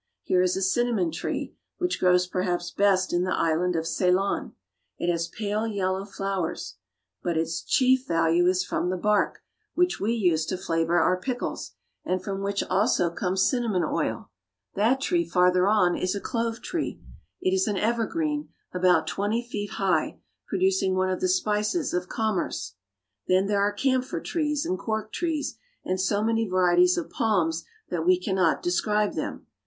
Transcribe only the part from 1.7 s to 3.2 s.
which grows perhaps best